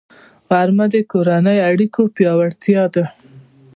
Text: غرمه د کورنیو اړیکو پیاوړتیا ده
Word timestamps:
غرمه 0.49 0.85
د 0.93 0.95
کورنیو 1.11 1.65
اړیکو 1.69 2.01
پیاوړتیا 2.15 2.83
ده 2.93 3.05